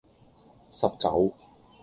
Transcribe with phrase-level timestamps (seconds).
[0.79, 1.31] 十九